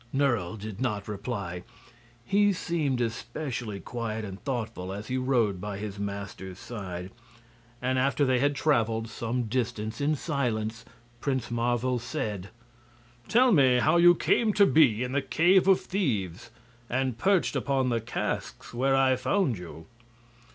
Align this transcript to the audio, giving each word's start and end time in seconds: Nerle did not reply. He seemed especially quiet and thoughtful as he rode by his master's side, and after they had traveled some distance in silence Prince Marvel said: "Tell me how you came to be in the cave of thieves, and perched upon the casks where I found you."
Nerle 0.11 0.57
did 0.57 0.81
not 0.81 1.07
reply. 1.07 1.61
He 2.25 2.53
seemed 2.53 2.99
especially 3.01 3.79
quiet 3.79 4.25
and 4.25 4.43
thoughtful 4.43 4.91
as 4.91 5.09
he 5.09 5.17
rode 5.17 5.61
by 5.61 5.77
his 5.77 5.99
master's 5.99 6.57
side, 6.57 7.11
and 7.83 7.99
after 7.99 8.25
they 8.25 8.39
had 8.39 8.55
traveled 8.55 9.07
some 9.07 9.43
distance 9.43 10.01
in 10.01 10.15
silence 10.15 10.85
Prince 11.19 11.51
Marvel 11.51 11.99
said: 11.99 12.49
"Tell 13.27 13.51
me 13.51 13.77
how 13.77 13.97
you 13.97 14.15
came 14.15 14.53
to 14.53 14.65
be 14.65 15.03
in 15.03 15.11
the 15.11 15.21
cave 15.21 15.67
of 15.67 15.79
thieves, 15.81 16.49
and 16.89 17.19
perched 17.19 17.55
upon 17.55 17.89
the 17.89 18.01
casks 18.01 18.73
where 18.73 18.95
I 18.95 19.15
found 19.15 19.59
you." 19.59 19.85